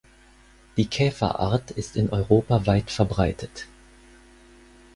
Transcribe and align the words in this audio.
Die 0.77 0.87
Käferart 0.87 1.69
ist 1.69 1.95
in 1.95 2.09
Europa 2.09 2.65
weit 2.65 2.89
verbreitet. 2.89 3.67